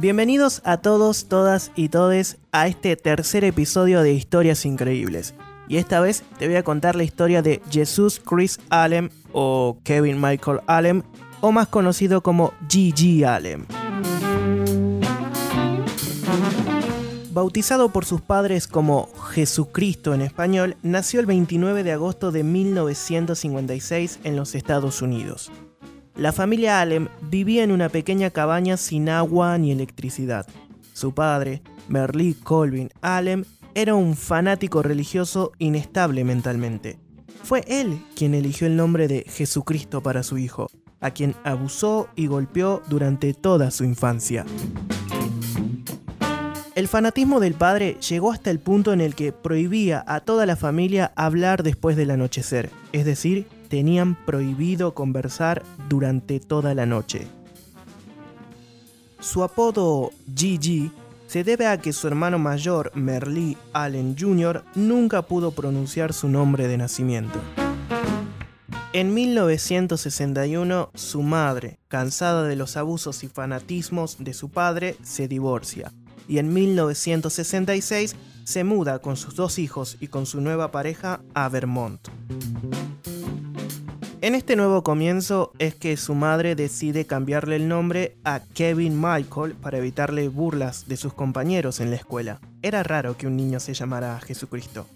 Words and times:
Bienvenidos 0.00 0.62
a 0.64 0.78
todos, 0.78 1.26
todas 1.28 1.72
y 1.76 1.90
todes 1.90 2.38
a 2.52 2.66
este 2.66 2.96
tercer 2.96 3.44
episodio 3.44 4.02
de 4.02 4.14
Historias 4.14 4.64
Increíbles. 4.64 5.34
Y 5.68 5.76
esta 5.76 6.00
vez 6.00 6.24
te 6.38 6.46
voy 6.46 6.56
a 6.56 6.62
contar 6.62 6.96
la 6.96 7.04
historia 7.04 7.42
de 7.42 7.60
Jesus 7.70 8.18
Chris 8.18 8.58
Allen 8.70 9.10
o 9.32 9.78
Kevin 9.84 10.18
Michael 10.18 10.60
Allen 10.66 11.04
o 11.42 11.52
más 11.52 11.68
conocido 11.68 12.22
como 12.22 12.52
G.G. 12.68 13.26
Allen. 13.26 13.66
Bautizado 17.32 17.90
por 17.90 18.04
sus 18.04 18.20
padres 18.20 18.66
como 18.66 19.08
Jesucristo 19.30 20.14
en 20.14 20.20
español, 20.20 20.76
nació 20.82 21.20
el 21.20 21.26
29 21.26 21.84
de 21.84 21.92
agosto 21.92 22.32
de 22.32 22.42
1956 22.42 24.18
en 24.24 24.34
los 24.34 24.56
Estados 24.56 25.00
Unidos. 25.00 25.52
La 26.16 26.32
familia 26.32 26.80
Allen 26.80 27.08
vivía 27.22 27.62
en 27.62 27.70
una 27.70 27.88
pequeña 27.88 28.30
cabaña 28.30 28.76
sin 28.76 29.08
agua 29.08 29.56
ni 29.58 29.70
electricidad. 29.70 30.44
Su 30.92 31.14
padre, 31.14 31.62
Merle 31.88 32.34
Colvin 32.42 32.90
Allen, 33.00 33.46
era 33.76 33.94
un 33.94 34.16
fanático 34.16 34.82
religioso 34.82 35.52
inestable 35.58 36.24
mentalmente. 36.24 36.98
Fue 37.44 37.62
él 37.68 38.04
quien 38.16 38.34
eligió 38.34 38.66
el 38.66 38.74
nombre 38.74 39.06
de 39.06 39.24
Jesucristo 39.28 40.02
para 40.02 40.24
su 40.24 40.36
hijo, 40.36 40.68
a 41.00 41.12
quien 41.12 41.36
abusó 41.44 42.08
y 42.16 42.26
golpeó 42.26 42.82
durante 42.88 43.34
toda 43.34 43.70
su 43.70 43.84
infancia. 43.84 44.44
El 46.80 46.88
fanatismo 46.88 47.40
del 47.40 47.52
padre 47.52 47.98
llegó 48.08 48.32
hasta 48.32 48.50
el 48.50 48.58
punto 48.58 48.94
en 48.94 49.02
el 49.02 49.14
que 49.14 49.32
prohibía 49.32 50.02
a 50.06 50.20
toda 50.20 50.46
la 50.46 50.56
familia 50.56 51.12
hablar 51.14 51.62
después 51.62 51.94
del 51.94 52.10
anochecer, 52.10 52.70
es 52.92 53.04
decir, 53.04 53.46
tenían 53.68 54.14
prohibido 54.24 54.94
conversar 54.94 55.62
durante 55.90 56.40
toda 56.40 56.74
la 56.74 56.86
noche. 56.86 57.26
Su 59.18 59.42
apodo 59.42 60.10
Gigi 60.34 60.90
se 61.26 61.44
debe 61.44 61.66
a 61.66 61.76
que 61.76 61.92
su 61.92 62.06
hermano 62.06 62.38
mayor, 62.38 62.92
Merle 62.94 63.58
Allen 63.74 64.16
Jr., 64.18 64.64
nunca 64.74 65.20
pudo 65.20 65.50
pronunciar 65.50 66.14
su 66.14 66.30
nombre 66.30 66.66
de 66.66 66.78
nacimiento. 66.78 67.38
En 68.94 69.12
1961, 69.12 70.90
su 70.94 71.22
madre, 71.22 71.78
cansada 71.88 72.44
de 72.44 72.56
los 72.56 72.78
abusos 72.78 73.22
y 73.22 73.28
fanatismos 73.28 74.16
de 74.18 74.32
su 74.32 74.48
padre, 74.48 74.96
se 75.02 75.28
divorcia, 75.28 75.92
y 76.28 76.38
en 76.38 76.52
1966 76.52 78.16
se 78.44 78.64
muda 78.64 78.98
con 78.98 79.16
sus 79.16 79.34
dos 79.34 79.58
hijos 79.58 79.96
y 80.00 80.08
con 80.08 80.26
su 80.26 80.40
nueva 80.40 80.70
pareja 80.70 81.20
a 81.34 81.48
Vermont. 81.48 82.08
En 84.22 84.34
este 84.34 84.54
nuevo 84.54 84.82
comienzo 84.82 85.52
es 85.58 85.74
que 85.74 85.96
su 85.96 86.14
madre 86.14 86.54
decide 86.54 87.06
cambiarle 87.06 87.56
el 87.56 87.68
nombre 87.68 88.18
a 88.22 88.40
Kevin 88.52 89.00
Michael 89.00 89.54
para 89.54 89.78
evitarle 89.78 90.28
burlas 90.28 90.86
de 90.88 90.98
sus 90.98 91.14
compañeros 91.14 91.80
en 91.80 91.88
la 91.88 91.96
escuela. 91.96 92.38
Era 92.60 92.82
raro 92.82 93.16
que 93.16 93.26
un 93.26 93.36
niño 93.38 93.60
se 93.60 93.72
llamara 93.72 94.20
Jesucristo. 94.20 94.86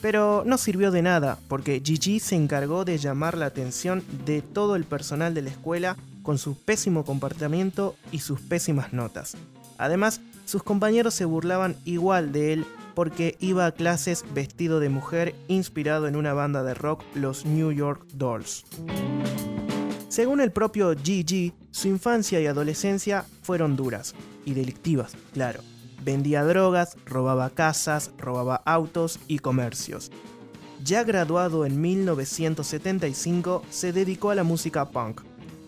Pero 0.00 0.42
no 0.44 0.58
sirvió 0.58 0.90
de 0.90 1.00
nada, 1.00 1.38
porque 1.46 1.80
Gigi 1.84 2.18
se 2.18 2.34
encargó 2.34 2.84
de 2.84 2.98
llamar 2.98 3.38
la 3.38 3.46
atención 3.46 4.02
de 4.26 4.42
todo 4.42 4.74
el 4.74 4.82
personal 4.82 5.32
de 5.32 5.42
la 5.42 5.50
escuela 5.50 5.96
con 6.24 6.38
su 6.38 6.56
pésimo 6.56 7.04
comportamiento 7.04 7.94
y 8.10 8.18
sus 8.18 8.40
pésimas 8.40 8.92
notas. 8.92 9.36
Además, 9.78 10.20
sus 10.44 10.62
compañeros 10.62 11.14
se 11.14 11.24
burlaban 11.24 11.76
igual 11.84 12.32
de 12.32 12.52
él 12.52 12.66
porque 12.94 13.36
iba 13.40 13.66
a 13.66 13.72
clases 13.72 14.24
vestido 14.34 14.80
de 14.80 14.88
mujer 14.88 15.34
inspirado 15.48 16.08
en 16.08 16.16
una 16.16 16.34
banda 16.34 16.62
de 16.62 16.74
rock, 16.74 17.02
los 17.14 17.46
New 17.46 17.72
York 17.72 18.04
Dolls. 18.14 18.64
Según 20.08 20.40
el 20.40 20.52
propio 20.52 20.94
Gigi, 20.94 21.54
su 21.70 21.88
infancia 21.88 22.38
y 22.40 22.46
adolescencia 22.46 23.24
fueron 23.42 23.76
duras 23.76 24.14
y 24.44 24.52
delictivas, 24.54 25.16
claro. 25.32 25.60
Vendía 26.04 26.44
drogas, 26.44 26.96
robaba 27.06 27.48
casas, 27.50 28.10
robaba 28.18 28.56
autos 28.66 29.20
y 29.28 29.38
comercios. 29.38 30.10
Ya 30.84 31.04
graduado 31.04 31.64
en 31.64 31.80
1975, 31.80 33.62
se 33.70 33.92
dedicó 33.92 34.30
a 34.30 34.34
la 34.34 34.42
música 34.42 34.90
punk, 34.90 35.22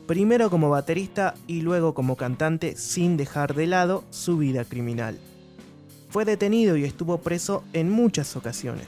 primero 0.07 0.51
como 0.51 0.71
baterista 0.71 1.35
y 1.47 1.63
luego 1.63 1.95
como 1.95 2.17
cantante 2.17 2.77
sin 2.77 3.17
dejar 3.17 3.55
de 3.55 3.67
lado 3.67 4.05
su 4.11 4.39
vida 4.39 4.65
criminal. 4.65 5.19
Fue 6.11 6.25
detenido 6.25 6.77
y 6.77 6.85
estuvo 6.85 7.19
preso 7.19 7.65
en 7.73 7.91
muchas 7.91 8.37
ocasiones. 8.37 8.87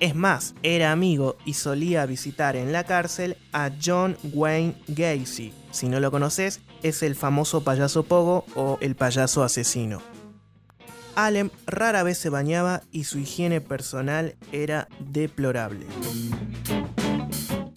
Es 0.00 0.14
más, 0.14 0.54
era 0.62 0.92
amigo 0.92 1.36
y 1.44 1.54
solía 1.54 2.06
visitar 2.06 2.54
en 2.54 2.72
la 2.72 2.84
cárcel 2.84 3.36
a 3.52 3.70
John 3.84 4.16
Wayne 4.32 4.74
Gacy. 4.86 5.52
Si 5.72 5.88
no 5.88 5.98
lo 5.98 6.10
conoces, 6.10 6.60
es 6.82 7.02
el 7.02 7.16
famoso 7.16 7.64
payaso 7.64 8.04
Pogo 8.04 8.44
o 8.54 8.78
el 8.80 8.94
payaso 8.94 9.42
asesino. 9.42 10.00
Allen 11.16 11.50
rara 11.66 12.04
vez 12.04 12.16
se 12.18 12.30
bañaba 12.30 12.82
y 12.92 13.04
su 13.04 13.18
higiene 13.18 13.60
personal 13.60 14.36
era 14.52 14.86
deplorable. 15.00 15.86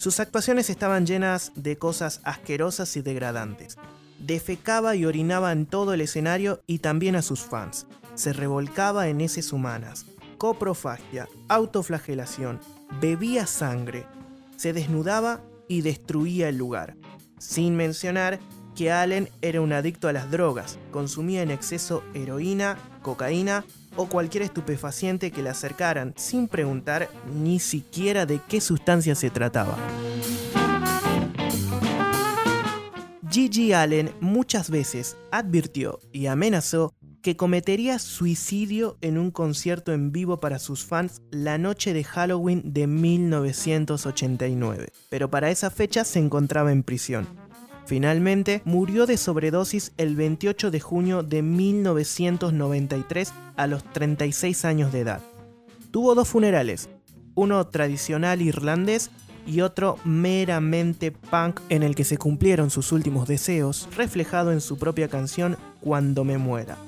Sus 0.02 0.18
actuaciones 0.18 0.68
estaban 0.68 1.06
llenas 1.06 1.52
de 1.54 1.78
cosas 1.78 2.22
asquerosas 2.24 2.96
y 2.96 3.02
degradantes. 3.02 3.76
Defecaba 4.18 4.96
y 4.96 5.04
orinaba 5.04 5.52
en 5.52 5.64
todo 5.64 5.94
el 5.94 6.00
escenario 6.00 6.60
y 6.66 6.80
también 6.80 7.14
a 7.14 7.22
sus 7.22 7.42
fans 7.42 7.86
se 8.16 8.32
revolcaba 8.32 9.06
en 9.06 9.20
heces 9.20 9.52
humanas, 9.52 10.06
coprofagia, 10.38 11.28
autoflagelación, 11.46 12.58
bebía 13.00 13.46
sangre, 13.46 14.04
se 14.56 14.72
desnudaba 14.72 15.40
y 15.68 15.82
destruía 15.82 16.48
el 16.48 16.56
lugar. 16.56 16.96
Sin 17.38 17.76
mencionar 17.76 18.40
que 18.76 18.90
Allen 18.90 19.28
era 19.40 19.60
un 19.60 19.72
adicto 19.72 20.08
a 20.08 20.12
las 20.12 20.30
drogas, 20.30 20.78
consumía 20.90 21.42
en 21.42 21.50
exceso 21.50 22.02
heroína, 22.14 22.78
cocaína 23.02 23.64
o 23.96 24.06
cualquier 24.06 24.44
estupefaciente 24.44 25.30
que 25.30 25.42
le 25.42 25.50
acercaran 25.50 26.14
sin 26.16 26.48
preguntar 26.48 27.08
ni 27.34 27.60
siquiera 27.60 28.26
de 28.26 28.40
qué 28.48 28.60
sustancia 28.60 29.14
se 29.14 29.30
trataba. 29.30 29.76
Gigi 33.30 33.72
Allen 33.72 34.10
muchas 34.20 34.70
veces 34.70 35.16
advirtió 35.30 36.00
y 36.12 36.26
amenazó 36.26 36.94
que 37.22 37.36
cometería 37.36 37.98
suicidio 37.98 38.98
en 39.00 39.16
un 39.16 39.30
concierto 39.30 39.92
en 39.92 40.12
vivo 40.12 40.40
para 40.40 40.58
sus 40.58 40.84
fans 40.84 41.22
la 41.30 41.56
noche 41.56 41.94
de 41.94 42.04
Halloween 42.04 42.74
de 42.74 42.86
1989, 42.88 44.88
pero 45.08 45.30
para 45.30 45.50
esa 45.50 45.70
fecha 45.70 46.04
se 46.04 46.18
encontraba 46.18 46.72
en 46.72 46.82
prisión. 46.82 47.41
Finalmente, 47.86 48.62
murió 48.64 49.06
de 49.06 49.16
sobredosis 49.16 49.92
el 49.96 50.16
28 50.16 50.70
de 50.70 50.80
junio 50.80 51.22
de 51.22 51.42
1993 51.42 53.32
a 53.56 53.66
los 53.66 53.84
36 53.92 54.64
años 54.64 54.92
de 54.92 55.00
edad. 55.00 55.20
Tuvo 55.90 56.14
dos 56.14 56.28
funerales, 56.28 56.88
uno 57.34 57.66
tradicional 57.66 58.40
irlandés 58.40 59.10
y 59.46 59.60
otro 59.60 59.98
meramente 60.04 61.10
punk 61.10 61.60
en 61.68 61.82
el 61.82 61.94
que 61.94 62.04
se 62.04 62.16
cumplieron 62.16 62.70
sus 62.70 62.92
últimos 62.92 63.26
deseos, 63.26 63.88
reflejado 63.96 64.52
en 64.52 64.60
su 64.60 64.78
propia 64.78 65.08
canción 65.08 65.56
Cuando 65.80 66.24
me 66.24 66.38
muera. 66.38 66.78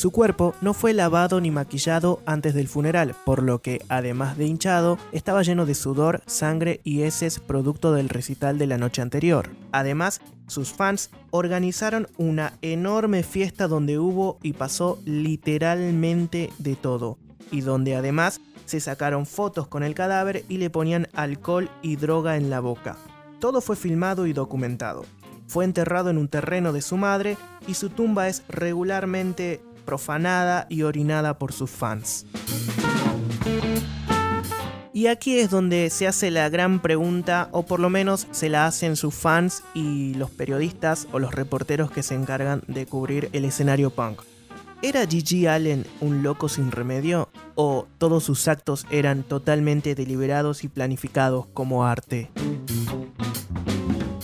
Su 0.00 0.12
cuerpo 0.12 0.54
no 0.62 0.72
fue 0.72 0.94
lavado 0.94 1.42
ni 1.42 1.50
maquillado 1.50 2.22
antes 2.24 2.54
del 2.54 2.68
funeral, 2.68 3.14
por 3.26 3.42
lo 3.42 3.60
que, 3.60 3.82
además 3.90 4.38
de 4.38 4.46
hinchado, 4.46 4.96
estaba 5.12 5.42
lleno 5.42 5.66
de 5.66 5.74
sudor, 5.74 6.22
sangre 6.24 6.80
y 6.84 7.02
heces 7.02 7.38
producto 7.38 7.92
del 7.92 8.08
recital 8.08 8.56
de 8.56 8.66
la 8.66 8.78
noche 8.78 9.02
anterior. 9.02 9.50
Además, 9.72 10.22
sus 10.46 10.72
fans 10.72 11.10
organizaron 11.32 12.08
una 12.16 12.54
enorme 12.62 13.22
fiesta 13.22 13.68
donde 13.68 13.98
hubo 13.98 14.38
y 14.42 14.54
pasó 14.54 14.98
literalmente 15.04 16.50
de 16.56 16.76
todo, 16.76 17.18
y 17.50 17.60
donde 17.60 17.94
además 17.94 18.40
se 18.64 18.80
sacaron 18.80 19.26
fotos 19.26 19.68
con 19.68 19.82
el 19.82 19.94
cadáver 19.94 20.46
y 20.48 20.56
le 20.56 20.70
ponían 20.70 21.08
alcohol 21.12 21.68
y 21.82 21.96
droga 21.96 22.38
en 22.38 22.48
la 22.48 22.60
boca. 22.60 22.96
Todo 23.38 23.60
fue 23.60 23.76
filmado 23.76 24.26
y 24.26 24.32
documentado. 24.32 25.04
Fue 25.46 25.66
enterrado 25.66 26.08
en 26.08 26.16
un 26.16 26.28
terreno 26.28 26.72
de 26.72 26.80
su 26.80 26.96
madre 26.96 27.36
y 27.66 27.74
su 27.74 27.90
tumba 27.90 28.28
es 28.28 28.44
regularmente 28.48 29.60
profanada 29.80 30.66
y 30.68 30.82
orinada 30.82 31.38
por 31.38 31.52
sus 31.52 31.70
fans. 31.70 32.26
Y 34.92 35.06
aquí 35.06 35.38
es 35.38 35.50
donde 35.50 35.88
se 35.88 36.06
hace 36.06 36.30
la 36.30 36.48
gran 36.48 36.82
pregunta, 36.82 37.48
o 37.52 37.64
por 37.64 37.80
lo 37.80 37.88
menos 37.90 38.26
se 38.32 38.48
la 38.48 38.66
hacen 38.66 38.96
sus 38.96 39.14
fans 39.14 39.62
y 39.72 40.14
los 40.14 40.30
periodistas 40.30 41.06
o 41.12 41.18
los 41.18 41.34
reporteros 41.34 41.90
que 41.90 42.02
se 42.02 42.14
encargan 42.14 42.62
de 42.66 42.86
cubrir 42.86 43.30
el 43.32 43.44
escenario 43.44 43.90
punk. 43.90 44.22
¿Era 44.82 45.06
Gigi 45.06 45.46
Allen 45.46 45.86
un 46.00 46.22
loco 46.22 46.48
sin 46.48 46.72
remedio? 46.72 47.28
¿O 47.54 47.86
todos 47.98 48.24
sus 48.24 48.48
actos 48.48 48.86
eran 48.90 49.22
totalmente 49.22 49.94
deliberados 49.94 50.64
y 50.64 50.68
planificados 50.68 51.46
como 51.52 51.84
arte? 51.84 52.30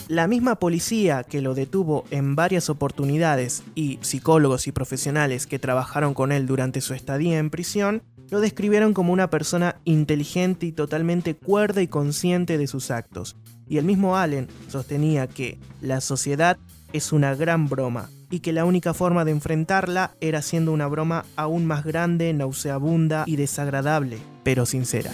La 0.08 0.28
misma 0.28 0.54
policía 0.56 1.24
que 1.24 1.42
lo 1.42 1.54
detuvo 1.54 2.04
en 2.10 2.36
varias 2.36 2.70
oportunidades 2.70 3.64
y 3.74 3.98
psicólogos 4.02 4.68
y 4.68 4.72
profesionales 4.72 5.48
que 5.48 5.58
trabajaron 5.58 6.14
con 6.14 6.30
él 6.30 6.46
durante 6.46 6.80
su 6.80 6.94
estadía 6.94 7.38
en 7.38 7.50
prisión 7.50 8.02
lo 8.30 8.40
describieron 8.40 8.94
como 8.94 9.12
una 9.12 9.30
persona 9.30 9.76
inteligente 9.84 10.66
y 10.66 10.72
totalmente 10.72 11.34
cuerda 11.34 11.82
y 11.82 11.88
consciente 11.88 12.56
de 12.56 12.68
sus 12.68 12.92
actos. 12.92 13.36
Y 13.68 13.78
el 13.78 13.84
mismo 13.84 14.16
Allen 14.16 14.48
sostenía 14.68 15.26
que 15.26 15.58
la 15.80 16.00
sociedad 16.00 16.56
es 16.92 17.12
una 17.12 17.34
gran 17.34 17.68
broma 17.68 18.08
y 18.30 18.40
que 18.40 18.52
la 18.52 18.64
única 18.64 18.94
forma 18.94 19.24
de 19.24 19.32
enfrentarla 19.32 20.12
era 20.20 20.40
siendo 20.40 20.72
una 20.72 20.86
broma 20.86 21.24
aún 21.34 21.66
más 21.66 21.84
grande, 21.84 22.32
nauseabunda 22.32 23.24
y 23.26 23.36
desagradable, 23.36 24.18
pero 24.44 24.66
sincera. 24.66 25.10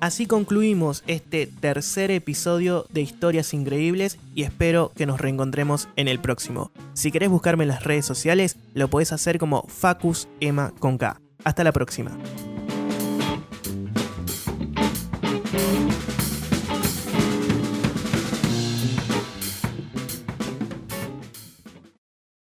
Así 0.00 0.24
concluimos 0.24 1.04
este 1.06 1.46
tercer 1.46 2.10
episodio 2.10 2.86
de 2.88 3.02
Historias 3.02 3.52
Increíbles 3.52 4.18
y 4.34 4.44
espero 4.44 4.92
que 4.96 5.04
nos 5.04 5.20
reencontremos 5.20 5.88
en 5.96 6.08
el 6.08 6.18
próximo. 6.20 6.72
Si 6.94 7.12
querés 7.12 7.28
buscarme 7.28 7.64
en 7.64 7.68
las 7.68 7.84
redes 7.84 8.06
sociales, 8.06 8.56
lo 8.72 8.88
podés 8.88 9.12
hacer 9.12 9.38
como 9.38 9.66
Facus 9.68 10.26
Emma 10.40 10.72
con 10.78 10.96
K. 10.96 11.20
Hasta 11.44 11.64
la 11.64 11.72
próxima. 11.72 12.16